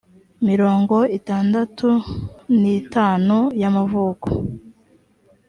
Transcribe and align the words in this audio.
mirongo 0.47 0.95
itandatu 1.17 1.87
n 2.59 2.61
itanu 2.79 3.37
y 3.61 3.63
amavuko 3.69 4.27